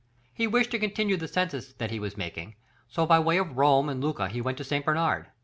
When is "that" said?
1.73-1.91